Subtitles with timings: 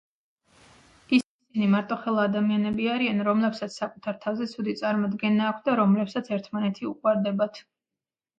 [1.17, 7.63] ისინი მარტოხელა ადამიანები არიან, რომლებსაც საკუთარ თავზე ცუდი წარმოდგენა აქვთ და რომლებსაც ერთმანეთი უყვარდებათ.